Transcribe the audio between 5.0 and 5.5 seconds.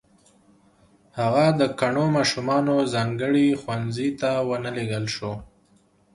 شو